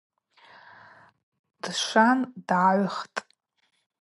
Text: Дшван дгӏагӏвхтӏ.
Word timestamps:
Дшван 1.63 2.19
дгӏагӏвхтӏ. 2.47 3.21